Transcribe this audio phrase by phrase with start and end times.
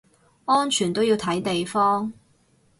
[0.45, 2.11] 安全都要睇地方